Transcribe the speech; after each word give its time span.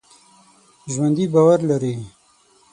ژوندي 0.91 1.25
باور 1.33 1.59
لري 1.69 1.93